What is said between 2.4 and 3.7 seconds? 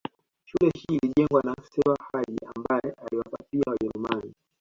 ambaye aliwapatia